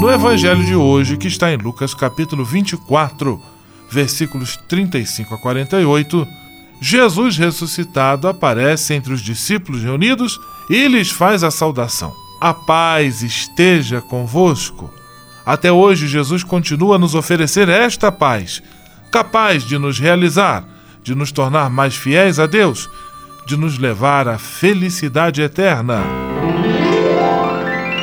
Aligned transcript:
No 0.00 0.08
Evangelho 0.08 0.64
de 0.64 0.76
hoje, 0.76 1.16
que 1.16 1.26
está 1.26 1.52
em 1.52 1.56
Lucas 1.56 1.92
capítulo 1.92 2.44
24, 2.44 3.42
versículos 3.90 4.56
35 4.68 5.34
a 5.34 5.38
48, 5.38 6.26
Jesus 6.80 7.36
ressuscitado 7.36 8.28
aparece 8.28 8.94
entre 8.94 9.12
os 9.12 9.20
discípulos 9.20 9.82
reunidos 9.82 10.40
e 10.70 10.86
lhes 10.86 11.10
faz 11.10 11.42
a 11.42 11.50
saudação: 11.50 12.14
A 12.40 12.54
paz 12.54 13.22
esteja 13.22 14.00
convosco. 14.00 14.88
Até 15.44 15.72
hoje, 15.72 16.06
Jesus 16.06 16.44
continua 16.44 16.94
a 16.94 16.98
nos 16.98 17.16
oferecer 17.16 17.68
esta 17.68 18.12
paz, 18.12 18.62
capaz 19.10 19.64
de 19.64 19.78
nos 19.78 19.98
realizar, 19.98 20.64
de 21.02 21.12
nos 21.12 21.32
tornar 21.32 21.68
mais 21.70 21.96
fiéis 21.96 22.38
a 22.38 22.46
Deus, 22.46 22.88
de 23.48 23.56
nos 23.56 23.78
levar 23.78 24.28
à 24.28 24.38
felicidade 24.38 25.42
eterna. 25.42 26.27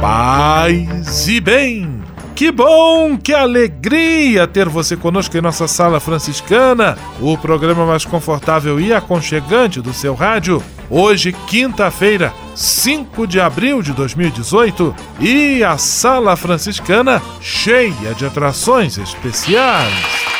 Paz 0.00 1.28
e 1.28 1.40
bem. 1.40 2.02
Que 2.34 2.50
bom, 2.50 3.18
que 3.18 3.34
alegria 3.34 4.46
ter 4.46 4.66
você 4.66 4.96
conosco 4.96 5.36
em 5.36 5.42
nossa 5.42 5.68
sala 5.68 6.00
franciscana, 6.00 6.96
o 7.20 7.36
programa 7.36 7.84
mais 7.84 8.06
confortável 8.06 8.80
e 8.80 8.94
aconchegante 8.94 9.82
do 9.82 9.92
seu 9.92 10.14
rádio. 10.14 10.62
Hoje, 10.88 11.34
quinta-feira, 11.46 12.32
5 12.54 13.26
de 13.26 13.38
abril 13.38 13.82
de 13.82 13.92
2018, 13.92 14.94
e 15.20 15.62
a 15.62 15.76
sala 15.76 16.34
franciscana 16.34 17.20
cheia 17.42 18.14
de 18.14 18.24
atrações 18.24 18.96
especiais. 18.96 20.39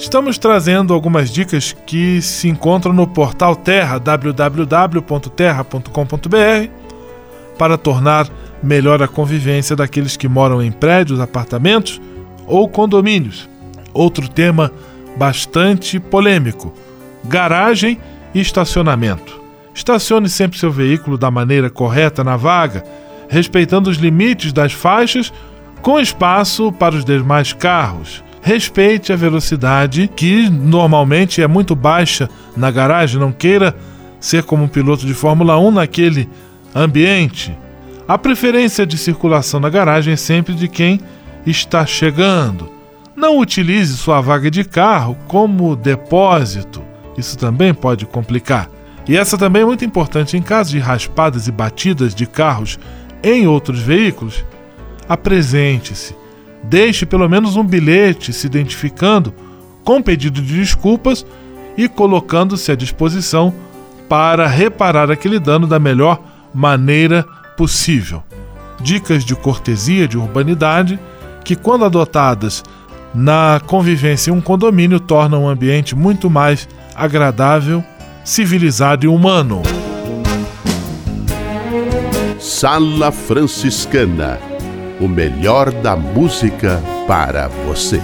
Estamos 0.00 0.38
trazendo 0.38 0.94
algumas 0.94 1.30
dicas 1.30 1.76
que 1.84 2.22
se 2.22 2.48
encontram 2.48 2.90
no 2.90 3.06
portal 3.06 3.54
Terra, 3.54 3.98
www.terra.com.br, 3.98 6.70
para 7.58 7.76
tornar 7.76 8.26
melhor 8.62 9.02
a 9.02 9.08
convivência 9.08 9.76
daqueles 9.76 10.16
que 10.16 10.26
moram 10.26 10.62
em 10.62 10.72
prédios, 10.72 11.20
apartamentos 11.20 12.00
ou 12.46 12.66
condomínios. 12.66 13.46
Outro 13.92 14.26
tema 14.26 14.72
bastante 15.18 16.00
polêmico: 16.00 16.72
garagem 17.22 17.98
e 18.34 18.40
estacionamento. 18.40 19.38
Estacione 19.74 20.30
sempre 20.30 20.58
seu 20.58 20.72
veículo 20.72 21.18
da 21.18 21.30
maneira 21.30 21.68
correta 21.68 22.24
na 22.24 22.38
vaga, 22.38 22.82
respeitando 23.28 23.90
os 23.90 23.98
limites 23.98 24.50
das 24.50 24.72
faixas, 24.72 25.30
com 25.82 26.00
espaço 26.00 26.72
para 26.72 26.96
os 26.96 27.04
demais 27.04 27.52
carros 27.52 28.24
respeite 28.40 29.12
a 29.12 29.16
velocidade, 29.16 30.10
que 30.14 30.48
normalmente 30.48 31.42
é 31.42 31.46
muito 31.46 31.74
baixa 31.74 32.28
na 32.56 32.70
garagem, 32.70 33.20
não 33.20 33.32
queira 33.32 33.76
ser 34.18 34.42
como 34.42 34.64
um 34.64 34.68
piloto 34.68 35.06
de 35.06 35.14
Fórmula 35.14 35.58
1 35.58 35.70
naquele 35.70 36.28
ambiente. 36.74 37.56
A 38.08 38.18
preferência 38.18 38.86
de 38.86 38.98
circulação 38.98 39.60
na 39.60 39.68
garagem 39.68 40.14
é 40.14 40.16
sempre 40.16 40.54
de 40.54 40.68
quem 40.68 41.00
está 41.46 41.86
chegando. 41.86 42.70
Não 43.14 43.38
utilize 43.38 43.96
sua 43.96 44.20
vaga 44.20 44.50
de 44.50 44.64
carro 44.64 45.16
como 45.28 45.76
depósito. 45.76 46.82
Isso 47.16 47.36
também 47.36 47.72
pode 47.74 48.06
complicar. 48.06 48.68
E 49.06 49.16
essa 49.16 49.36
também 49.36 49.62
é 49.62 49.64
muito 49.64 49.84
importante 49.84 50.36
em 50.36 50.42
caso 50.42 50.70
de 50.70 50.78
raspadas 50.78 51.46
e 51.46 51.52
batidas 51.52 52.14
de 52.14 52.26
carros 52.26 52.78
em 53.22 53.46
outros 53.46 53.80
veículos. 53.80 54.44
Apresente-se 55.08 56.14
deixe 56.62 57.06
pelo 57.06 57.28
menos 57.28 57.56
um 57.56 57.64
bilhete 57.64 58.32
se 58.32 58.46
identificando 58.46 59.32
com 59.84 60.02
pedido 60.02 60.40
de 60.40 60.54
desculpas 60.56 61.24
e 61.76 61.88
colocando-se 61.88 62.70
à 62.70 62.76
disposição 62.76 63.52
para 64.08 64.46
reparar 64.46 65.10
aquele 65.10 65.38
dano 65.38 65.66
da 65.66 65.78
melhor 65.78 66.20
maneira 66.52 67.24
possível. 67.56 68.22
Dicas 68.80 69.24
de 69.24 69.34
cortesia, 69.34 70.08
de 70.08 70.18
urbanidade, 70.18 70.98
que, 71.44 71.54
quando 71.54 71.84
adotadas 71.84 72.62
na 73.14 73.60
convivência 73.66 74.30
em 74.30 74.34
um 74.34 74.40
condomínio, 74.40 75.00
tornam 75.00 75.44
o 75.44 75.48
ambiente 75.48 75.94
muito 75.94 76.28
mais 76.28 76.68
agradável, 76.94 77.84
civilizado 78.24 79.04
e 79.04 79.08
humano. 79.08 79.62
Sala 82.38 83.12
Franciscana 83.12 84.49
o 85.00 85.08
melhor 85.08 85.72
da 85.72 85.96
música 85.96 86.80
para 87.06 87.48
você. 87.48 88.00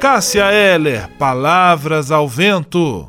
Cássia 0.00 0.52
Eller, 0.52 1.08
Palavras 1.18 2.10
ao 2.10 2.28
Vento. 2.28 3.08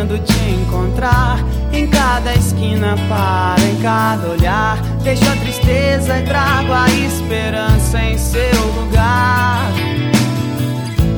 querendo 0.00 0.18
te 0.24 0.50
encontrar. 0.50 1.38
Em 1.72 1.86
cada 1.86 2.34
esquina 2.34 2.96
para, 3.08 3.62
em 3.62 3.76
cada 3.80 4.28
olhar. 4.28 4.78
Deixo 5.02 5.24
a 5.24 5.36
tristeza 5.36 6.18
e 6.18 6.22
trago 6.22 6.72
a 6.72 6.88
esperança 6.90 8.02
em 8.02 8.16
seu 8.16 8.66
lugar. 8.76 9.70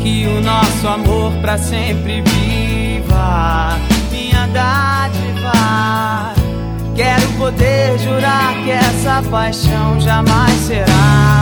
Que 0.00 0.26
o 0.26 0.40
nosso 0.40 0.88
amor 0.88 1.32
para 1.40 1.58
sempre 1.58 2.22
viva, 2.22 3.78
minha 4.10 4.46
dádiva. 4.48 6.34
Quero 6.94 7.28
poder 7.38 7.98
jurar 7.98 8.54
que 8.64 8.70
essa 8.70 9.22
paixão 9.30 10.00
jamais 10.00 10.52
será. 10.66 11.41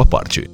parte. 0.05 0.49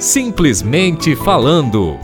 Simplesmente 0.00 1.16
falando. 1.16 1.98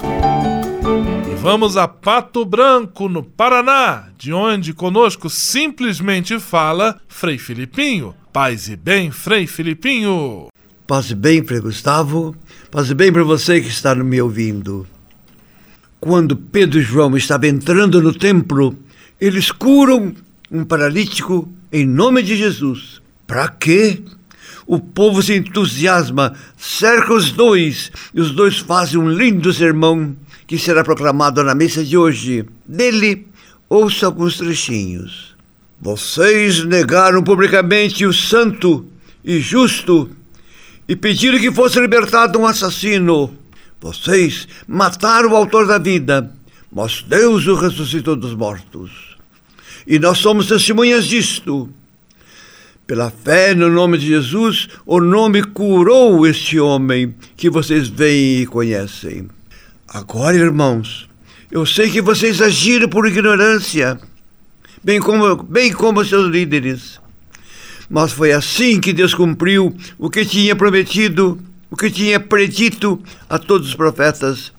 E 1.30 1.34
vamos 1.36 1.76
a 1.76 1.86
Pato 1.86 2.44
Branco, 2.44 3.08
no 3.08 3.22
Paraná, 3.22 4.08
de 4.16 4.32
onde 4.32 4.72
conosco 4.72 5.28
simplesmente 5.28 6.40
fala 6.40 7.00
Frei 7.06 7.36
Filipinho. 7.36 8.14
Paz 8.32 8.68
e 8.68 8.76
bem, 8.76 9.10
Frei 9.10 9.46
Filipinho. 9.46 10.48
Paz 10.86 11.10
e 11.10 11.14
bem, 11.14 11.44
Frei 11.44 11.60
Gustavo. 11.60 12.34
Paz 12.70 12.90
e 12.90 12.94
bem 12.94 13.12
para 13.12 13.22
você 13.22 13.60
que 13.60 13.68
está 13.68 13.94
me 13.94 14.20
ouvindo. 14.22 14.86
Quando 16.00 16.34
Pedro 16.34 16.80
e 16.80 16.82
João 16.82 17.14
estavam 17.16 17.50
entrando 17.50 18.00
no 18.00 18.14
templo, 18.14 18.74
eles 19.20 19.52
curam 19.52 20.14
um 20.50 20.64
paralítico 20.64 21.46
em 21.70 21.86
nome 21.86 22.22
de 22.22 22.36
Jesus. 22.36 23.01
Para 23.32 23.48
quê? 23.48 24.02
O 24.66 24.78
povo 24.78 25.22
se 25.22 25.34
entusiasma, 25.34 26.34
cerca 26.54 27.14
os 27.14 27.32
dois, 27.32 27.90
e 28.12 28.20
os 28.20 28.30
dois 28.30 28.58
fazem 28.58 29.00
um 29.00 29.08
lindo 29.08 29.54
sermão 29.54 30.14
que 30.46 30.58
será 30.58 30.84
proclamado 30.84 31.42
na 31.42 31.54
missa 31.54 31.82
de 31.82 31.96
hoje. 31.96 32.44
Dele, 32.68 33.26
ouça 33.70 34.04
alguns 34.04 34.36
trechinhos. 34.36 35.34
Vocês 35.80 36.62
negaram 36.66 37.22
publicamente 37.22 38.04
o 38.04 38.12
santo 38.12 38.86
e 39.24 39.40
justo 39.40 40.10
e 40.86 40.94
pediram 40.94 41.38
que 41.38 41.50
fosse 41.50 41.80
libertado 41.80 42.38
um 42.38 42.46
assassino. 42.46 43.34
Vocês 43.80 44.46
mataram 44.68 45.32
o 45.32 45.36
autor 45.36 45.66
da 45.66 45.78
vida, 45.78 46.30
mas 46.70 47.00
Deus 47.00 47.46
o 47.46 47.54
ressuscitou 47.54 48.14
dos 48.14 48.34
mortos. 48.34 49.16
E 49.86 49.98
nós 49.98 50.18
somos 50.18 50.48
testemunhas 50.48 51.06
disto. 51.06 51.72
Pela 52.92 53.10
fé 53.10 53.54
no 53.54 53.70
nome 53.70 53.96
de 53.96 54.08
Jesus, 54.08 54.68
o 54.84 55.00
nome 55.00 55.42
curou 55.42 56.26
este 56.26 56.60
homem 56.60 57.14
que 57.38 57.48
vocês 57.48 57.88
veem 57.88 58.42
e 58.42 58.46
conhecem. 58.46 59.30
Agora, 59.88 60.36
irmãos, 60.36 61.08
eu 61.50 61.64
sei 61.64 61.88
que 61.90 62.02
vocês 62.02 62.42
agiram 62.42 62.90
por 62.90 63.08
ignorância, 63.08 63.98
bem 64.84 65.00
como, 65.00 65.42
bem 65.42 65.72
como 65.72 66.04
seus 66.04 66.30
líderes. 66.30 67.00
Mas 67.88 68.12
foi 68.12 68.30
assim 68.30 68.78
que 68.78 68.92
Deus 68.92 69.14
cumpriu 69.14 69.74
o 69.98 70.10
que 70.10 70.26
tinha 70.26 70.54
prometido, 70.54 71.40
o 71.70 71.76
que 71.76 71.90
tinha 71.90 72.20
predito 72.20 73.02
a 73.26 73.38
todos 73.38 73.68
os 73.68 73.74
profetas, 73.74 74.52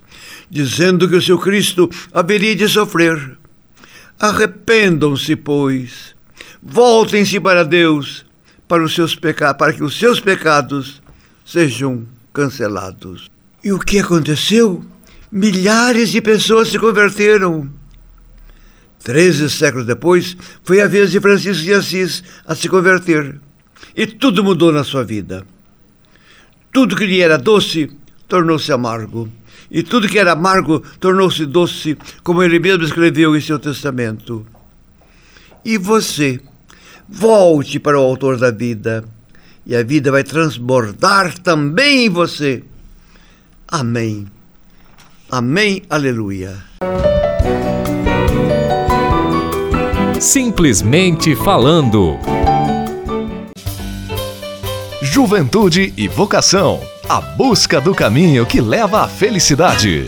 dizendo 0.50 1.08
que 1.08 1.18
o 1.18 1.22
seu 1.22 1.38
Cristo 1.38 1.88
haveria 2.12 2.56
de 2.56 2.68
sofrer. 2.68 3.38
Arrependam-se, 4.20 5.36
pois, 5.36 6.13
voltem-se 6.64 7.40
para 7.40 7.64
Deus, 7.64 8.26
para, 8.68 8.84
os 8.84 8.96
seus 8.96 9.16
peca 9.16 9.54
para 9.54 9.74
que 9.74 9.84
os 9.84 9.98
seus 9.98 10.20
pecados 10.20 11.02
sejam 11.46 12.08
cancelados. 12.32 13.30
E 13.64 13.72
o 13.72 13.80
que 13.80 14.00
aconteceu? 14.00 14.84
Milhares 15.32 16.10
de 16.10 16.22
pessoas 16.22 16.70
se 16.70 16.80
converteram. 16.80 17.70
Treze 19.04 19.50
séculos 19.50 19.86
depois, 19.86 20.38
foi 20.64 20.80
a 20.80 20.88
vez 20.88 21.12
de 21.12 21.20
Francisco 21.20 21.64
de 21.64 21.74
Assis 21.74 22.24
a 22.46 22.56
se 22.56 22.70
converter. 22.70 23.40
E 23.96 24.08
tudo 24.08 24.44
mudou 24.44 24.72
na 24.72 24.84
sua 24.84 25.04
vida. 25.04 25.46
Tudo 26.72 26.96
que 26.96 27.06
lhe 27.06 27.20
era 27.20 27.38
doce 27.38 27.92
tornou-se 28.28 28.72
amargo. 28.72 29.30
E 29.70 29.84
tudo 29.84 30.08
que 30.08 30.18
era 30.18 30.32
amargo 30.32 30.80
tornou-se 31.00 31.46
doce, 31.46 31.98
como 32.24 32.42
ele 32.42 32.60
mesmo 32.60 32.84
escreveu 32.84 33.36
em 33.36 33.42
seu 33.42 33.60
testamento. 33.60 34.46
E 35.66 35.78
você? 35.78 36.40
Volte 37.08 37.80
para 37.80 38.00
o 38.00 38.04
autor 38.04 38.38
da 38.38 38.52
vida, 38.52 39.04
e 39.66 39.76
a 39.76 39.84
vida 39.84 40.12
vai 40.12 40.24
transbordar 40.24 41.38
também 41.40 42.06
em 42.06 42.10
você. 42.10 42.64
Amém. 43.68 44.28
Amém. 45.32 45.82
Aleluia. 45.90 46.58
Simplesmente 50.20 51.36
falando. 51.36 52.20
Juventude 55.02 55.92
e 55.98 56.08
vocação. 56.08 56.80
A 57.10 57.20
busca 57.20 57.82
do 57.82 57.96
caminho 57.96 58.46
que 58.46 58.62
leva 58.62 59.02
à 59.02 59.08
felicidade. 59.08 60.06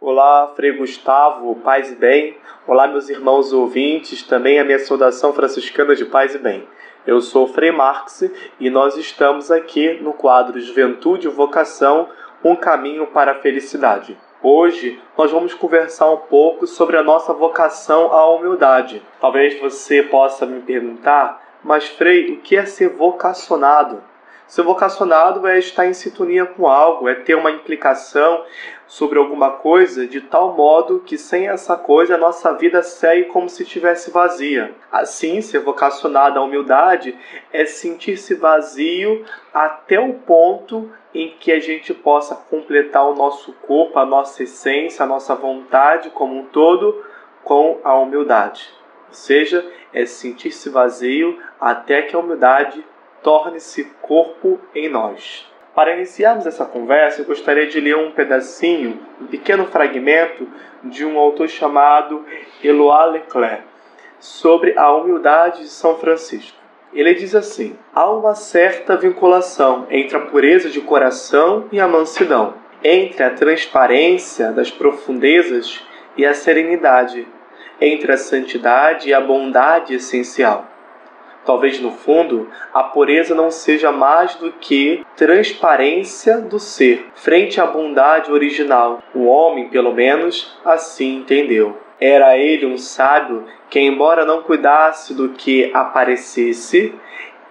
Olá, 0.00 0.52
Frei 0.56 0.76
Gustavo, 0.76 1.54
paz 1.56 1.92
e 1.92 1.94
bem. 1.94 2.37
Olá, 2.68 2.86
meus 2.86 3.08
irmãos 3.08 3.50
ouvintes, 3.50 4.22
também 4.22 4.60
a 4.60 4.64
minha 4.64 4.78
saudação 4.78 5.32
franciscana 5.32 5.96
de 5.96 6.04
paz 6.04 6.34
e 6.34 6.38
bem. 6.38 6.68
Eu 7.06 7.18
sou 7.22 7.48
Frei 7.48 7.72
Marx 7.72 8.30
e 8.60 8.68
nós 8.68 8.94
estamos 8.98 9.50
aqui 9.50 9.94
no 10.02 10.12
quadro 10.12 10.60
Juventude 10.60 11.28
e 11.28 11.30
Vocação 11.30 12.10
Um 12.44 12.54
Caminho 12.54 13.06
para 13.06 13.32
a 13.32 13.34
Felicidade. 13.36 14.18
Hoje 14.42 15.00
nós 15.16 15.30
vamos 15.32 15.54
conversar 15.54 16.10
um 16.10 16.18
pouco 16.18 16.66
sobre 16.66 16.98
a 16.98 17.02
nossa 17.02 17.32
vocação 17.32 18.12
à 18.12 18.28
humildade. 18.34 19.02
Talvez 19.18 19.58
você 19.58 20.02
possa 20.02 20.44
me 20.44 20.60
perguntar 20.60 21.48
mas, 21.62 21.88
Frei, 21.88 22.32
o 22.32 22.36
que 22.38 22.56
é 22.56 22.64
ser 22.64 22.90
vocacionado? 22.90 24.02
Ser 24.48 24.62
vocacionado 24.62 25.46
é 25.46 25.58
estar 25.58 25.84
em 25.84 25.92
sintonia 25.92 26.46
com 26.46 26.66
algo, 26.66 27.06
é 27.06 27.14
ter 27.14 27.34
uma 27.34 27.50
implicação 27.50 28.46
sobre 28.86 29.18
alguma 29.18 29.50
coisa 29.50 30.06
de 30.06 30.22
tal 30.22 30.54
modo 30.54 31.00
que 31.04 31.18
sem 31.18 31.48
essa 31.48 31.76
coisa 31.76 32.14
a 32.14 32.18
nossa 32.18 32.54
vida 32.54 32.82
segue 32.82 33.24
como 33.24 33.46
se 33.46 33.62
estivesse 33.62 34.10
vazia. 34.10 34.74
Assim, 34.90 35.42
ser 35.42 35.58
vocacionado 35.58 36.38
à 36.38 36.42
humildade 36.42 37.14
é 37.52 37.66
sentir-se 37.66 38.34
vazio 38.36 39.22
até 39.52 40.00
o 40.00 40.14
ponto 40.14 40.90
em 41.14 41.28
que 41.38 41.52
a 41.52 41.60
gente 41.60 41.92
possa 41.92 42.34
completar 42.34 43.06
o 43.06 43.14
nosso 43.14 43.52
corpo, 43.52 43.98
a 43.98 44.06
nossa 44.06 44.42
essência, 44.44 45.02
a 45.02 45.06
nossa 45.06 45.34
vontade 45.34 46.08
como 46.08 46.34
um 46.34 46.46
todo 46.46 47.04
com 47.44 47.80
a 47.84 47.94
humildade. 47.98 48.70
Ou 49.08 49.14
seja, 49.14 49.70
é 49.92 50.06
sentir-se 50.06 50.70
vazio 50.70 51.38
até 51.60 52.00
que 52.00 52.16
a 52.16 52.18
humildade 52.18 52.82
torne-se 53.22 53.84
corpo 54.02 54.60
em 54.74 54.88
nós. 54.88 55.46
Para 55.74 55.94
iniciarmos 55.94 56.46
essa 56.46 56.64
conversa, 56.64 57.20
eu 57.20 57.24
gostaria 57.24 57.66
de 57.66 57.80
ler 57.80 57.96
um 57.96 58.10
pedacinho, 58.10 59.00
um 59.20 59.26
pequeno 59.26 59.66
fragmento 59.66 60.48
de 60.82 61.04
um 61.04 61.18
autor 61.18 61.48
chamado 61.48 62.24
Eloy 62.62 63.12
Leclerc, 63.12 63.62
sobre 64.18 64.76
a 64.76 64.92
humildade 64.92 65.60
de 65.60 65.68
São 65.68 65.96
Francisco. 65.96 66.58
Ele 66.92 67.14
diz 67.14 67.34
assim: 67.34 67.76
há 67.94 68.10
uma 68.10 68.34
certa 68.34 68.96
vinculação 68.96 69.86
entre 69.90 70.16
a 70.16 70.20
pureza 70.20 70.68
de 70.68 70.80
coração 70.80 71.66
e 71.70 71.78
a 71.78 71.86
mansidão, 71.86 72.54
entre 72.82 73.22
a 73.22 73.30
transparência 73.30 74.50
das 74.50 74.70
profundezas 74.70 75.84
e 76.16 76.24
a 76.24 76.34
serenidade, 76.34 77.28
entre 77.80 78.12
a 78.12 78.16
santidade 78.16 79.08
e 79.08 79.14
a 79.14 79.20
bondade 79.20 79.94
essencial. 79.94 80.66
Talvez 81.48 81.80
no 81.80 81.92
fundo 81.92 82.46
a 82.74 82.82
pureza 82.82 83.34
não 83.34 83.50
seja 83.50 83.90
mais 83.90 84.34
do 84.34 84.52
que 84.52 85.02
transparência 85.16 86.42
do 86.42 86.58
ser 86.58 87.06
frente 87.14 87.58
à 87.58 87.64
bondade 87.64 88.30
original. 88.30 89.02
O 89.14 89.24
homem, 89.24 89.70
pelo 89.70 89.94
menos, 89.94 90.54
assim 90.62 91.16
entendeu. 91.16 91.78
Era 91.98 92.36
ele 92.36 92.66
um 92.66 92.76
sábio 92.76 93.46
que, 93.70 93.80
embora 93.80 94.26
não 94.26 94.42
cuidasse 94.42 95.14
do 95.14 95.30
que 95.30 95.70
aparecesse, 95.72 96.94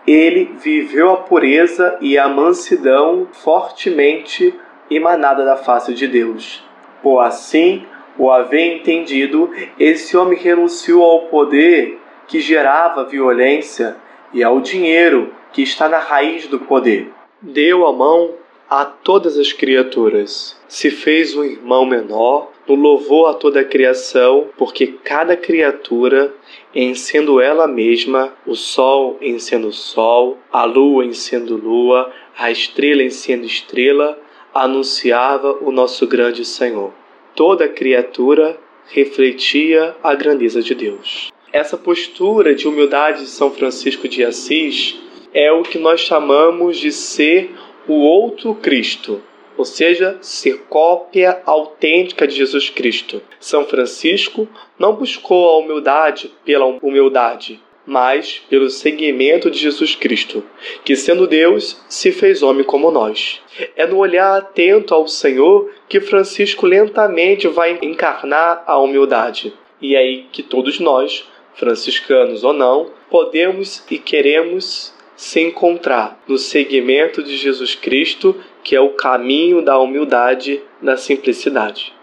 ele 0.05 0.55
viveu 0.59 1.13
a 1.13 1.17
pureza 1.17 1.97
e 1.99 2.19
a 2.19 2.29
mansidão 2.29 3.27
fortemente 3.31 4.53
emanada 4.91 5.43
da 5.43 5.57
face 5.57 5.95
de 5.95 6.07
Deus. 6.07 6.63
Por 7.01 7.17
assim, 7.17 7.83
o 8.15 8.29
haver 8.29 8.75
entendido, 8.75 9.49
esse 9.79 10.15
homem 10.15 10.37
renunciou 10.37 11.03
ao 11.03 11.21
poder 11.21 11.96
que 12.27 12.39
gerava 12.39 13.05
violência 13.05 13.95
e 14.33 14.43
ao 14.43 14.59
dinheiro 14.59 15.33
que 15.53 15.61
está 15.61 15.87
na 15.87 15.99
raiz 15.99 16.47
do 16.47 16.59
poder. 16.59 17.09
Deu 17.41 17.85
a 17.85 17.93
mão 17.93 18.31
a 18.69 18.83
todas 18.83 19.37
as 19.37 19.53
criaturas, 19.53 20.59
se 20.67 20.91
fez 20.91 21.35
um 21.35 21.43
irmão 21.43 21.85
menor, 21.85 22.51
no 22.67 22.75
louvor 22.75 23.29
a 23.29 23.33
toda 23.33 23.61
a 23.61 23.65
criação, 23.65 24.49
porque 24.57 24.87
cada 24.87 25.37
criatura, 25.37 26.33
em 26.75 26.93
sendo 26.93 27.39
ela 27.39 27.65
mesma, 27.65 28.33
o 28.45 28.55
sol 28.55 29.17
em 29.21 29.39
sendo 29.39 29.71
sol, 29.71 30.37
a 30.51 30.65
lua 30.65 31.05
em 31.05 31.13
sendo 31.13 31.55
lua, 31.55 32.11
a 32.37 32.51
estrela 32.51 33.01
em 33.01 33.09
sendo 33.09 33.45
estrela, 33.45 34.19
anunciava 34.53 35.57
o 35.61 35.71
nosso 35.71 36.05
grande 36.05 36.43
Senhor 36.43 36.91
toda 37.37 37.67
criatura 37.69 38.57
refletia 38.87 39.95
a 40.01 40.15
grandeza 40.15 40.59
de 40.59 40.73
Deus. 40.73 41.31
Essa 41.57 41.75
postura 41.75 42.53
de 42.53 42.67
humildade 42.67 43.21
de 43.21 43.29
São 43.29 43.49
Francisco 43.49 44.07
de 44.07 44.23
Assis 44.23 44.95
é 45.33 45.51
o 45.51 45.63
que 45.63 45.79
nós 45.79 46.01
chamamos 46.01 46.77
de 46.77 46.91
ser 46.91 47.49
o 47.87 47.95
outro 47.95 48.53
Cristo, 48.53 49.23
ou 49.57 49.65
seja, 49.65 50.19
ser 50.21 50.65
cópia 50.69 51.41
autêntica 51.47 52.27
de 52.27 52.35
Jesus 52.35 52.69
Cristo. 52.69 53.23
São 53.39 53.65
Francisco 53.65 54.47
não 54.77 54.93
buscou 54.93 55.49
a 55.49 55.57
humildade 55.57 56.31
pela 56.45 56.65
humildade, 56.67 57.59
mas 57.87 58.39
pelo 58.47 58.69
seguimento 58.69 59.49
de 59.49 59.57
Jesus 59.57 59.95
Cristo, 59.95 60.43
que 60.85 60.95
sendo 60.95 61.25
Deus, 61.25 61.81
se 61.89 62.11
fez 62.11 62.43
homem 62.43 62.63
como 62.63 62.91
nós. 62.91 63.41
É 63.75 63.87
no 63.87 63.97
olhar 63.97 64.37
atento 64.37 64.93
ao 64.93 65.07
Senhor 65.07 65.71
que 65.89 65.99
Francisco 65.99 66.67
lentamente 66.67 67.47
vai 67.47 67.79
encarnar 67.81 68.63
a 68.67 68.77
humildade. 68.77 69.51
E 69.81 69.95
é 69.95 69.99
aí 69.99 70.25
que 70.31 70.43
todos 70.43 70.79
nós, 70.79 71.25
franciscanos 71.57 72.43
ou 72.43 72.53
não, 72.53 72.91
podemos 73.09 73.83
e 73.89 73.97
queremos 73.97 74.93
se 75.15 75.41
encontrar 75.41 76.21
no 76.27 76.37
seguimento 76.37 77.23
de 77.23 77.35
Jesus 77.35 77.75
Cristo, 77.75 78.35
que 78.63 78.75
é 78.75 78.81
o 78.81 78.91
caminho 78.91 79.61
da 79.61 79.77
humildade, 79.77 80.61
da 80.81 80.95
simplicidade. 80.95 81.93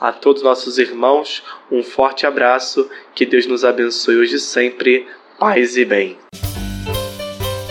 A 0.00 0.12
todos 0.12 0.42
nossos 0.42 0.78
irmãos, 0.78 1.42
um 1.70 1.82
forte 1.82 2.26
abraço, 2.26 2.88
que 3.14 3.24
Deus 3.24 3.46
nos 3.46 3.64
abençoe 3.64 4.16
hoje 4.16 4.36
e 4.36 4.40
sempre, 4.40 5.06
paz 5.38 5.76
e 5.76 5.84
bem. 5.84 6.16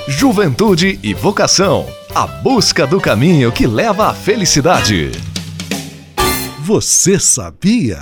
Juventude 0.08 1.00
e 1.04 1.14
vocação 1.14 1.86
a 2.16 2.26
busca 2.26 2.88
do 2.88 3.02
caminho 3.02 3.52
que 3.52 3.68
leva 3.68 4.08
à 4.08 4.14
felicidade. 4.14 5.12
Você 6.62 7.20
sabia? 7.20 8.02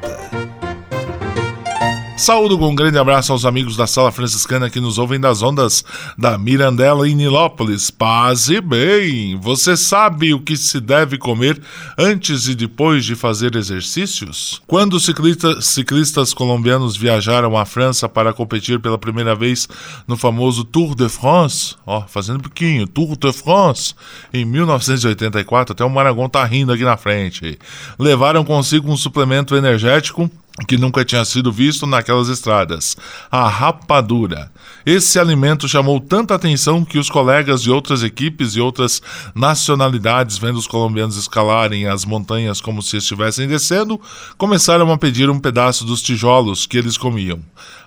Saúdo 2.21 2.55
com 2.55 2.69
um 2.69 2.75
grande 2.75 2.99
abraço 2.99 3.31
aos 3.31 3.45
amigos 3.45 3.75
da 3.75 3.87
Sala 3.87 4.11
Franciscana 4.11 4.69
que 4.69 4.79
nos 4.79 4.99
ouvem 4.99 5.19
das 5.19 5.41
ondas 5.41 5.83
da 6.15 6.37
Mirandela 6.37 7.09
em 7.09 7.15
Nilópolis. 7.15 7.89
Paz 7.89 8.47
e 8.47 8.61
bem! 8.61 9.35
Você 9.41 9.75
sabe 9.75 10.31
o 10.31 10.39
que 10.39 10.55
se 10.55 10.79
deve 10.79 11.17
comer 11.17 11.59
antes 11.97 12.47
e 12.47 12.53
depois 12.53 13.05
de 13.05 13.15
fazer 13.15 13.55
exercícios? 13.55 14.61
Quando 14.67 14.99
ciclistas, 14.99 15.65
ciclistas 15.65 16.31
colombianos 16.31 16.95
viajaram 16.95 17.57
à 17.57 17.65
França 17.65 18.07
para 18.07 18.33
competir 18.33 18.79
pela 18.79 18.99
primeira 18.99 19.33
vez 19.33 19.67
no 20.07 20.15
famoso 20.15 20.63
Tour 20.63 20.93
de 20.93 21.09
France, 21.09 21.75
ó, 21.87 22.03
fazendo 22.03 22.37
um 22.37 22.41
pouquinho, 22.41 22.85
Tour 22.85 23.17
de 23.17 23.33
France, 23.33 23.95
em 24.31 24.45
1984, 24.45 25.73
até 25.73 25.83
o 25.83 25.89
Maragon 25.89 26.29
tá 26.29 26.45
rindo 26.45 26.71
aqui 26.71 26.83
na 26.83 26.97
frente. 26.97 27.57
Levaram 27.97 28.45
consigo 28.45 28.91
um 28.91 28.95
suplemento 28.95 29.55
energético 29.55 30.29
que 30.67 30.77
nunca 30.77 31.05
tinha 31.05 31.23
sido 31.23 31.51
visto 31.51 31.87
naquelas 31.87 32.27
estradas: 32.27 32.97
a 33.31 33.47
rapadura. 33.47 34.51
Esse 34.85 35.19
alimento 35.19 35.67
chamou 35.67 35.99
tanta 35.99 36.35
atenção 36.35 36.83
que 36.83 36.97
os 36.97 37.09
colegas 37.09 37.61
de 37.61 37.71
outras 37.71 38.03
equipes 38.03 38.55
e 38.55 38.61
outras 38.61 39.01
nacionalidades, 39.35 40.37
vendo 40.37 40.57
os 40.57 40.67
colombianos 40.67 41.17
escalarem 41.17 41.87
as 41.87 42.03
montanhas 42.03 42.59
como 42.59 42.81
se 42.81 42.97
estivessem 42.97 43.47
descendo, 43.47 43.99
começaram 44.37 44.91
a 44.91 44.97
pedir 44.97 45.29
um 45.29 45.39
pedaço 45.39 45.85
dos 45.85 46.01
tijolos 46.01 46.65
que 46.65 46.77
eles 46.77 46.97
comiam. 46.97 47.39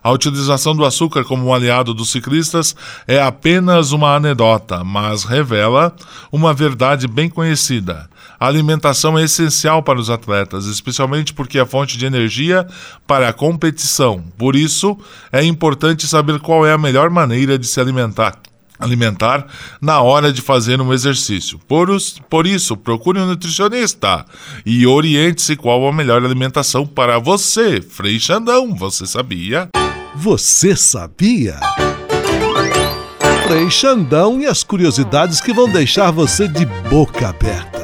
A 0.03 0.11
utilização 0.11 0.74
do 0.74 0.85
açúcar 0.85 1.24
como 1.24 1.46
um 1.46 1.55
aliado 1.55 1.94
dos 1.94 2.12
ciclistas 2.12 2.77
é 3.07 3.20
apenas 3.20 3.90
uma 3.90 4.14
anedota, 4.14 4.85
mas 4.85 5.24
revela 5.24 5.94
uma 6.31 6.53
verdade 6.53 7.09
bem 7.09 7.29
conhecida. 7.29 8.09
A 8.44 8.46
alimentação 8.46 9.18
é 9.18 9.22
essencial 9.22 9.83
para 9.83 9.98
os 9.98 10.11
atletas, 10.11 10.66
especialmente 10.66 11.33
porque 11.33 11.59
é 11.59 11.64
fonte 11.64 11.96
de 11.96 12.04
energia 12.04 12.66
para 13.07 13.30
a 13.30 13.33
competição. 13.33 14.22
Por 14.37 14.54
isso, 14.54 14.98
é 15.33 15.42
importante 15.42 16.07
saber 16.07 16.38
qual 16.40 16.66
é 16.66 16.70
a 16.74 16.76
melhor 16.76 17.09
maneira 17.09 17.59
de 17.59 17.66
se 17.66 17.80
alimentar 17.80 18.38
alimentar 18.78 19.46
na 19.80 20.02
hora 20.02 20.30
de 20.30 20.42
fazer 20.42 20.78
um 20.78 20.92
exercício. 20.92 21.59
Por, 21.66 21.88
os, 21.88 22.20
por 22.28 22.46
isso, 22.46 22.76
procure 22.76 23.18
um 23.18 23.24
nutricionista 23.24 24.26
e 24.66 24.87
oriente-se 24.87 25.57
qual 25.57 25.88
a 25.88 25.92
melhor 25.92 26.22
alimentação 26.22 26.87
para 26.87 27.18
você. 27.18 27.80
Frei 27.80 28.20
Xandão, 28.20 28.74
você 28.74 29.07
sabia? 29.07 29.70
Você 30.16 30.76
sabia? 30.76 31.59
Frei 33.46 33.70
Xandão 33.70 34.38
e 34.38 34.46
as 34.46 34.62
curiosidades 34.62 35.40
que 35.40 35.54
vão 35.54 35.70
deixar 35.70 36.11
você 36.11 36.46
de 36.46 36.66
boca 36.90 37.28
aberta. 37.28 37.84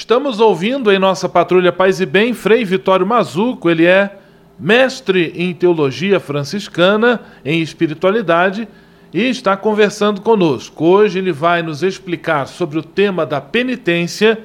Estamos 0.00 0.40
ouvindo 0.40 0.90
em 0.90 0.98
nossa 0.98 1.28
Patrulha 1.28 1.70
Paz 1.70 2.00
e 2.00 2.06
Bem 2.06 2.32
Frei 2.32 2.64
Vitório 2.64 3.06
Mazuco, 3.06 3.68
ele 3.68 3.84
é 3.84 4.16
mestre 4.58 5.30
em 5.36 5.52
teologia 5.52 6.18
franciscana, 6.18 7.20
em 7.44 7.60
espiritualidade 7.60 8.66
e 9.12 9.28
está 9.28 9.58
conversando 9.58 10.22
conosco. 10.22 10.86
Hoje 10.86 11.18
ele 11.18 11.32
vai 11.32 11.62
nos 11.62 11.82
explicar 11.82 12.46
sobre 12.46 12.78
o 12.78 12.82
tema 12.82 13.26
da 13.26 13.42
penitência 13.42 14.42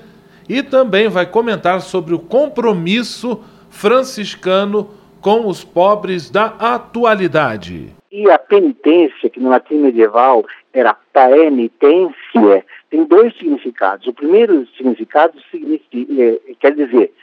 e 0.50 0.62
também 0.62 1.08
vai 1.08 1.26
comentar 1.26 1.80
sobre 1.80 2.14
o 2.14 2.20
compromisso 2.20 3.42
franciscano 3.70 4.90
com 5.22 5.48
os 5.48 5.64
pobres 5.64 6.30
da 6.30 6.48
atualidade. 6.60 7.96
E 8.12 8.30
a 8.30 8.38
penitência, 8.38 9.30
que 9.30 9.40
no 9.40 9.50
latim 9.50 9.76
medieval 9.76 10.44
era 10.74 10.94
penitência, 11.14 12.66
tem 12.96 13.04
dois 13.04 13.36
significados. 13.38 14.08
O 14.08 14.14
primeiro 14.14 14.66
significado 14.78 15.38
significa, 15.52 16.14
é, 16.18 16.40
quer 16.58 16.74
dizer 16.74 17.14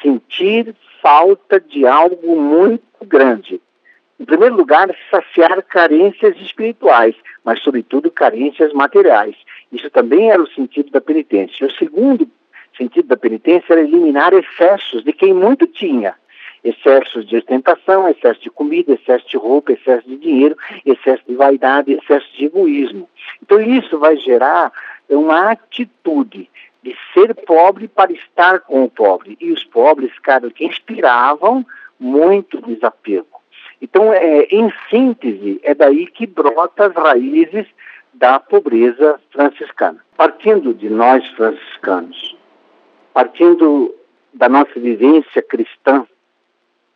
sentir 0.00 0.76
falta 1.00 1.58
de 1.58 1.84
algo 1.84 2.40
muito 2.40 3.04
grande. 3.04 3.60
Em 4.20 4.24
primeiro 4.24 4.54
lugar, 4.54 4.94
saciar 5.10 5.60
carências 5.62 6.36
espirituais, 6.36 7.16
mas, 7.44 7.60
sobretudo, 7.60 8.08
carências 8.12 8.72
materiais. 8.72 9.34
Isso 9.72 9.90
também 9.90 10.30
era 10.30 10.40
o 10.40 10.48
sentido 10.48 10.92
da 10.92 11.00
penitência. 11.00 11.66
O 11.66 11.72
segundo 11.72 12.28
sentido 12.76 13.08
da 13.08 13.16
penitência 13.16 13.72
era 13.72 13.82
eliminar 13.82 14.32
excessos 14.32 15.02
de 15.02 15.12
quem 15.12 15.34
muito 15.34 15.66
tinha 15.66 16.14
excessos 16.64 17.26
de 17.26 17.36
ostentação, 17.36 18.08
excesso 18.08 18.40
de 18.40 18.50
comida, 18.50 18.92
excesso 18.92 19.28
de 19.28 19.36
roupa, 19.36 19.72
excesso 19.72 20.08
de 20.08 20.16
dinheiro, 20.16 20.56
excesso 20.86 21.22
de 21.26 21.34
vaidade, 21.34 21.92
excesso 21.92 22.26
de 22.36 22.44
egoísmo. 22.44 23.08
Então 23.42 23.60
isso 23.60 23.98
vai 23.98 24.16
gerar 24.16 24.72
uma 25.14 25.50
atitude 25.50 26.48
de 26.82 26.96
ser 27.14 27.34
pobre 27.34 27.88
para 27.88 28.12
estar 28.12 28.60
com 28.60 28.84
o 28.84 28.90
pobre. 28.90 29.36
E 29.40 29.52
os 29.52 29.64
pobres, 29.64 30.16
cara, 30.18 30.50
que 30.50 30.64
inspiravam 30.64 31.64
muito 31.98 32.60
desapego. 32.60 33.40
Então, 33.80 34.12
é, 34.12 34.44
em 34.44 34.72
síntese, 34.90 35.60
é 35.62 35.74
daí 35.74 36.06
que 36.06 36.26
brota 36.26 36.86
as 36.86 36.94
raízes 36.94 37.66
da 38.14 38.38
pobreza 38.38 39.20
franciscana. 39.30 40.04
Partindo 40.16 40.74
de 40.74 40.88
nós 40.88 41.26
franciscanos, 41.30 42.36
partindo 43.12 43.94
da 44.32 44.48
nossa 44.48 44.78
vivência 44.78 45.42
cristã, 45.42 46.06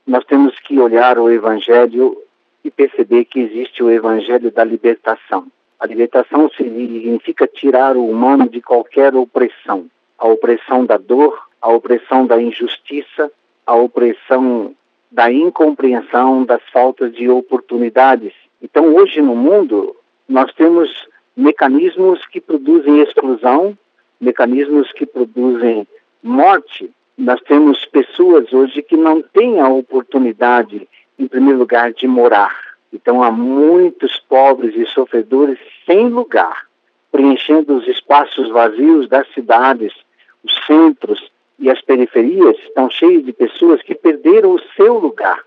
nós 0.07 0.25
temos 0.25 0.59
que 0.61 0.79
olhar 0.79 1.19
o 1.19 1.31
Evangelho 1.31 2.17
e 2.65 2.71
perceber 2.71 3.25
que 3.25 3.41
existe 3.41 3.83
o 3.83 3.91
Evangelho 3.91 4.51
da 4.51 4.65
libertação. 4.65 5.47
A 5.79 5.87
libertação 5.87 6.51
significa 6.57 7.47
tirar 7.47 7.97
o 7.97 8.09
humano 8.09 8.49
de 8.49 8.61
qualquer 8.63 9.15
opressão. 9.15 9.87
A 10.19 10.27
opressão 10.27 10.87
da 10.87 10.97
dor, 10.97 11.39
a 11.61 11.69
opressão 11.69 12.27
da 12.27 12.41
injustiça, 12.41 13.31
a 13.67 13.75
opressão 13.75 14.75
da 15.11 15.31
incompreensão, 15.31 16.45
das 16.45 16.63
faltas 16.73 17.13
de 17.13 17.29
oportunidades. 17.29 18.33
Então, 18.63 18.95
hoje 18.95 19.21
no 19.21 19.37
mundo, 19.37 19.95
nós 20.29 20.53
temos 20.55 21.07
mecanismos 21.37 22.25
que 22.27 22.41
produzem 22.41 23.01
exclusão, 23.01 23.77
mecanismos 24.21 24.91
que 24.93 25.05
produzem 25.05 25.87
morte, 26.23 26.91
nós 27.17 27.41
temos 27.43 27.85
pessoas 27.87 28.53
hoje 28.53 28.83
que 28.83 28.97
não 28.97 29.23
têm 29.23 29.61
a 29.61 29.69
oportunidade, 29.69 30.87
em 31.19 31.27
primeiro 31.27 31.59
lugar, 31.59 31.93
de 31.93 32.07
morar. 32.07 32.76
Então 32.93 33.23
há 33.23 33.31
muitos 33.31 34.19
pobres 34.29 34.75
e 34.77 34.87
sofredores 34.87 35.59
sem 35.85 36.09
lugar, 36.09 36.67
preenchendo 37.11 37.77
os 37.77 37.87
espaços 37.87 38.49
vazios 38.51 39.09
das 39.09 39.27
cidades, 39.33 39.93
os 40.45 40.55
centros 40.67 41.31
e 41.59 41.71
as 41.71 41.81
periferias 41.81 42.57
estão 42.59 42.91
cheios 42.91 43.25
de 43.25 43.33
pessoas 43.33 43.83
que 43.83 43.95
perderam 43.95 44.53
o 44.53 44.61
seu 44.77 44.99
lugar. 44.99 45.41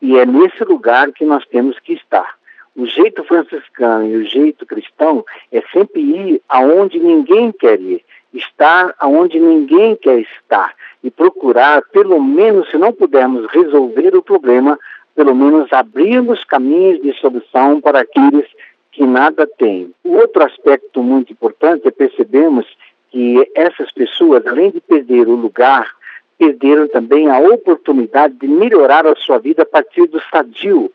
E 0.00 0.18
é 0.18 0.26
nesse 0.26 0.64
lugar 0.64 1.12
que 1.12 1.24
nós 1.24 1.46
temos 1.46 1.78
que 1.78 1.94
estar. 1.94 2.34
O 2.76 2.86
jeito 2.86 3.22
franciscano 3.24 4.06
e 4.06 4.16
o 4.16 4.24
jeito 4.24 4.66
cristão 4.66 5.24
é 5.52 5.62
sempre 5.72 6.00
ir 6.00 6.42
aonde 6.48 6.98
ninguém 6.98 7.52
quer 7.52 7.80
ir, 7.80 8.04
estar 8.32 8.92
aonde 8.98 9.38
ninguém 9.38 9.94
quer 9.94 10.18
estar 10.20 10.74
e 11.02 11.10
procurar, 11.10 11.82
pelo 11.92 12.20
menos, 12.20 12.68
se 12.70 12.76
não 12.76 12.92
pudermos 12.92 13.46
resolver 13.52 14.16
o 14.16 14.22
problema, 14.22 14.78
pelo 15.14 15.34
menos 15.34 15.72
abrirmos 15.72 16.44
caminhos 16.44 17.00
de 17.00 17.12
solução 17.14 17.80
para 17.80 18.00
aqueles 18.00 18.46
que 18.90 19.04
nada 19.04 19.46
têm. 19.46 19.92
O 20.04 20.14
outro 20.14 20.44
aspecto 20.44 21.02
muito 21.02 21.32
importante 21.32 21.86
é 21.86 21.90
percebermos 21.90 22.66
que 23.10 23.48
essas 23.54 23.92
pessoas, 23.92 24.46
além 24.46 24.70
de 24.70 24.80
perder 24.80 25.28
o 25.28 25.36
lugar, 25.36 25.94
perderam 26.38 26.88
também 26.88 27.28
a 27.28 27.38
oportunidade 27.38 28.34
de 28.34 28.48
melhorar 28.48 29.06
a 29.06 29.14
sua 29.16 29.38
vida 29.38 29.62
a 29.62 29.66
partir 29.66 30.06
do 30.06 30.20
sadio. 30.30 30.90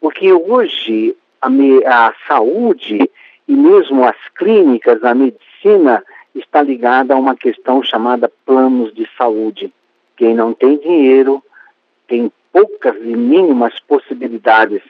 Porque 0.00 0.32
hoje 0.32 1.14
a, 1.40 1.50
me, 1.50 1.84
a 1.84 2.14
saúde 2.26 3.10
e 3.46 3.52
mesmo 3.52 4.04
as 4.04 4.16
clínicas, 4.36 5.02
a 5.04 5.14
medicina, 5.14 6.02
está 6.34 6.62
ligada 6.62 7.14
a 7.14 7.18
uma 7.18 7.34
questão 7.34 7.82
chamada 7.82 8.30
planos 8.46 8.94
de 8.94 9.08
saúde. 9.16 9.72
Quem 10.16 10.34
não 10.34 10.52
tem 10.52 10.78
dinheiro 10.78 11.42
tem 12.06 12.32
poucas 12.52 12.96
e 12.96 13.16
mínimas 13.16 13.78
possibilidades. 13.80 14.82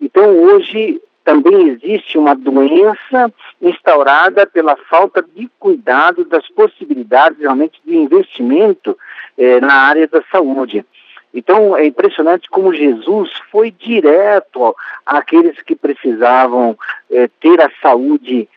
Então, 0.00 0.38
hoje, 0.42 1.00
também 1.24 1.68
existe 1.68 2.18
uma 2.18 2.34
doença 2.34 3.32
instaurada 3.60 4.46
pela 4.46 4.76
falta 4.76 5.22
de 5.22 5.48
cuidado 5.58 6.24
das 6.24 6.46
possibilidades 6.48 7.38
realmente 7.38 7.80
de 7.84 7.96
investimento 7.96 8.96
eh, 9.38 9.58
na 9.60 9.74
área 9.74 10.06
da 10.06 10.22
saúde. 10.30 10.84
Então 11.32 11.76
é 11.76 11.86
impressionante 11.86 12.48
como 12.48 12.72
Jesus 12.72 13.30
foi 13.50 13.70
direto 13.70 14.76
àqueles 15.04 15.60
que 15.62 15.74
precisavam 15.74 16.78
eh, 17.10 17.28
ter 17.40 17.60
a 17.60 17.70
saúde 17.82 18.48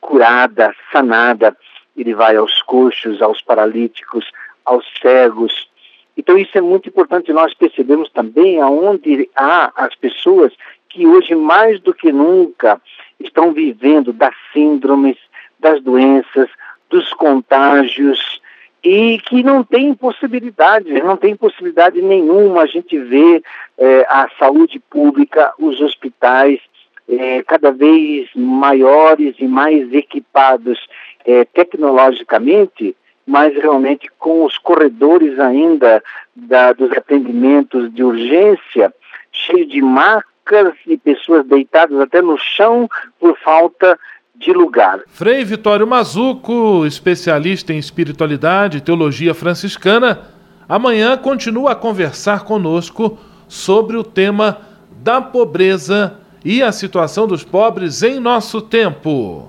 curada, 0.00 0.74
sanada. 0.92 1.56
Ele 1.96 2.14
vai 2.14 2.36
aos 2.36 2.60
coxos, 2.62 3.22
aos 3.22 3.40
paralíticos, 3.40 4.30
aos 4.64 4.84
cegos. 5.00 5.70
Então 6.16 6.38
isso 6.38 6.56
é 6.56 6.60
muito 6.60 6.88
importante 6.88 7.32
nós 7.32 7.52
percebemos 7.54 8.10
também 8.10 8.60
aonde 8.60 9.28
há 9.36 9.72
as 9.76 9.94
pessoas 9.94 10.52
que 10.88 11.06
hoje 11.06 11.34
mais 11.34 11.78
do 11.80 11.92
que 11.92 12.10
nunca 12.10 12.80
estão 13.20 13.52
vivendo 13.52 14.12
das 14.12 14.34
síndromes, 14.52 15.18
das 15.60 15.82
doenças, 15.82 16.48
dos 16.88 17.12
contágios 17.12 18.40
e 18.82 19.18
que 19.18 19.42
não 19.42 19.64
tem 19.64 19.92
possibilidade, 19.94 20.92
não 21.02 21.16
tem 21.16 21.34
possibilidade 21.34 22.00
nenhuma. 22.00 22.62
A 22.62 22.66
gente 22.66 22.96
vê 22.98 23.42
é, 23.76 24.06
a 24.08 24.28
saúde 24.38 24.78
pública, 24.78 25.52
os 25.58 25.80
hospitais 25.80 26.60
é, 27.08 27.42
cada 27.42 27.72
vez 27.72 28.28
maiores 28.34 29.34
e 29.38 29.46
mais 29.46 29.92
equipados 29.92 30.78
é, 31.24 31.44
tecnologicamente, 31.44 32.96
mas 33.26 33.54
realmente 33.54 34.08
com 34.18 34.44
os 34.44 34.56
corredores 34.56 35.38
ainda 35.38 36.02
da, 36.34 36.72
dos 36.72 36.92
atendimentos 36.92 37.92
de 37.92 38.02
urgência 38.02 38.92
cheios 39.32 39.68
de 39.68 39.82
marcas 39.82 40.74
e 40.86 40.96
pessoas 40.96 41.44
deitadas 41.46 42.00
até 42.00 42.22
no 42.22 42.38
chão 42.38 42.88
por 43.20 43.36
falta 43.38 43.98
de 44.34 44.52
lugar. 44.52 45.00
Frei 45.08 45.44
Vitório 45.44 45.86
Mazuco, 45.86 46.84
especialista 46.86 47.72
em 47.72 47.78
espiritualidade 47.78 48.78
e 48.78 48.80
teologia 48.80 49.34
franciscana, 49.34 50.20
amanhã 50.68 51.16
continua 51.16 51.72
a 51.72 51.76
conversar 51.76 52.44
conosco 52.44 53.18
sobre 53.48 53.96
o 53.96 54.04
tema 54.04 54.58
da 55.02 55.20
pobreza 55.20 56.18
e 56.44 56.62
a 56.62 56.70
situação 56.70 57.26
dos 57.26 57.42
pobres 57.42 58.02
em 58.02 58.20
nosso 58.20 58.60
tempo. 58.60 59.48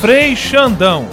Frei 0.00 0.36
Xandão, 0.36 1.08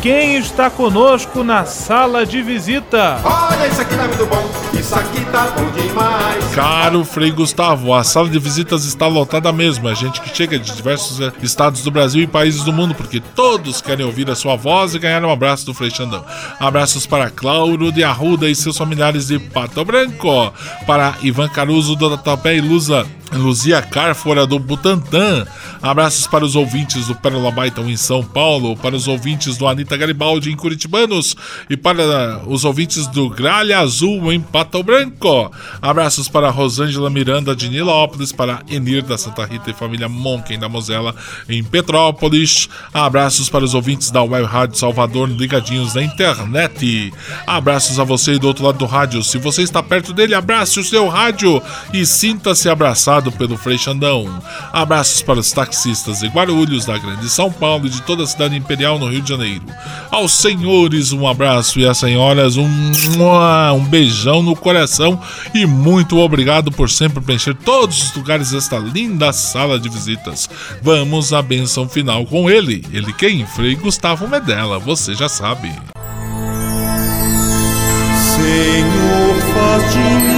quem 0.00 0.36
está 0.36 0.70
conosco 0.70 1.42
na 1.42 1.64
sala 1.64 2.24
de 2.24 2.40
visita? 2.40 3.20
Olha, 3.24 3.66
isso 3.66 3.80
aqui 3.80 3.96
tá 3.96 4.06
muito 4.06 4.26
bom, 4.26 4.50
isso 4.78 4.94
aqui 4.94 5.24
tá 5.26 5.50
bom 5.50 5.70
demais. 5.70 6.54
Caro 6.54 7.04
Frei 7.04 7.30
Gustavo, 7.30 7.92
a 7.92 8.04
sala 8.04 8.28
de 8.28 8.38
visitas 8.38 8.84
está 8.84 9.06
lotada 9.06 9.52
mesmo. 9.52 9.88
A 9.88 9.94
gente 9.94 10.20
que 10.20 10.34
chega 10.34 10.58
de 10.58 10.72
diversos 10.72 11.20
eh, 11.20 11.32
estados 11.42 11.82
do 11.82 11.90
Brasil 11.90 12.22
e 12.22 12.26
países 12.26 12.62
do 12.62 12.72
mundo, 12.72 12.94
porque 12.94 13.20
todos 13.20 13.80
querem 13.80 14.06
ouvir 14.06 14.30
a 14.30 14.34
sua 14.34 14.56
voz 14.56 14.94
e 14.94 14.98
ganhar 14.98 15.24
um 15.24 15.30
abraço 15.30 15.66
do 15.66 15.74
Frei 15.74 15.90
Xandão. 15.90 16.24
Abraços 16.60 17.06
para 17.06 17.30
Clauro 17.30 17.90
de 17.90 18.04
Arruda 18.04 18.48
e 18.48 18.54
seus 18.54 18.78
familiares 18.78 19.26
de 19.26 19.38
Pato 19.38 19.84
Branco, 19.84 20.52
para 20.86 21.14
Ivan 21.22 21.48
Caruso 21.48 21.96
do 21.96 22.10
Tatuapé 22.10 22.56
e 22.56 22.60
Lusa 22.60 23.06
Luzia 23.32 23.82
Carfora 23.82 24.46
do 24.46 24.58
Butantã. 24.58 25.46
Abraços 25.82 26.26
para 26.26 26.44
os 26.44 26.56
ouvintes 26.56 27.06
do 27.06 27.14
Pérola 27.14 27.50
Baiton 27.50 27.88
em 27.88 27.96
São 27.96 28.24
Paulo, 28.24 28.76
para 28.76 28.96
os 28.96 29.06
ouvintes 29.06 29.56
do 29.56 29.66
Anitta 29.66 29.87
Garibaldi 29.96 30.50
em 30.50 30.56
Curitibanos 30.56 31.36
e 31.68 31.76
para 31.76 32.42
os 32.46 32.64
ouvintes 32.64 33.06
do 33.06 33.28
Gralha 33.28 33.78
Azul 33.78 34.32
em 34.32 34.40
Pato 34.40 34.82
Branco. 34.82 35.50
Abraços 35.80 36.28
para 36.28 36.50
Rosângela 36.50 37.10
Miranda 37.10 37.54
de 37.54 37.68
Nilópolis, 37.68 38.32
para 38.32 38.62
Enir 38.68 39.02
da 39.02 39.18
Santa 39.18 39.44
Rita 39.44 39.70
e 39.70 39.74
família 39.74 40.08
Monken 40.08 40.58
da 40.58 40.68
Mosela 40.68 41.14
em 41.48 41.62
Petrópolis. 41.62 42.68
Abraços 42.92 43.48
para 43.48 43.64
os 43.64 43.74
ouvintes 43.74 44.10
da 44.10 44.22
Web 44.22 44.46
Rádio 44.46 44.78
Salvador 44.78 45.28
ligadinhos 45.28 45.94
na 45.94 46.02
internet. 46.02 47.12
Abraços 47.46 47.98
a 47.98 48.04
você 48.04 48.38
do 48.38 48.46
outro 48.46 48.64
lado 48.64 48.78
do 48.78 48.86
rádio. 48.86 49.22
Se 49.22 49.38
você 49.38 49.62
está 49.62 49.82
perto 49.82 50.12
dele, 50.12 50.34
abrace 50.34 50.78
o 50.80 50.84
seu 50.84 51.08
rádio 51.08 51.62
e 51.92 52.04
sinta-se 52.04 52.68
abraçado 52.68 53.30
pelo 53.32 53.56
Frei 53.56 53.78
Xandão. 53.78 54.42
Abraços 54.72 55.22
para 55.22 55.40
os 55.40 55.52
taxistas 55.52 56.20
de 56.20 56.28
Guarulhos, 56.28 56.86
da 56.86 56.98
Grande 56.98 57.28
São 57.28 57.50
Paulo 57.50 57.86
e 57.86 57.90
de 57.90 58.02
toda 58.02 58.24
a 58.24 58.26
cidade 58.26 58.56
imperial 58.56 58.98
no 58.98 59.08
Rio 59.08 59.22
de 59.22 59.28
Janeiro. 59.28 59.64
Aos 60.10 60.32
senhores, 60.32 61.12
um 61.12 61.26
abraço 61.26 61.78
e 61.78 61.86
às 61.86 61.98
senhoras, 61.98 62.56
um, 62.56 62.68
um 63.74 63.84
beijão 63.84 64.42
no 64.42 64.56
coração 64.56 65.20
e 65.54 65.66
muito 65.66 66.18
obrigado 66.18 66.70
por 66.70 66.88
sempre 66.90 67.22
preencher 67.22 67.54
todos 67.54 68.02
os 68.02 68.14
lugares 68.14 68.50
desta 68.50 68.78
linda 68.78 69.32
sala 69.32 69.78
de 69.78 69.88
visitas. 69.88 70.48
Vamos 70.82 71.32
à 71.32 71.42
benção 71.42 71.88
final 71.88 72.24
com 72.26 72.48
ele, 72.50 72.84
ele 72.92 73.12
quem? 73.12 73.46
Frei 73.46 73.74
Gustavo 73.74 74.28
Medella, 74.28 74.78
você 74.78 75.14
já 75.14 75.28
sabe. 75.28 75.70
Senhor, 78.34 79.34
faz 79.52 79.92
de 79.92 79.98
mim 79.98 80.37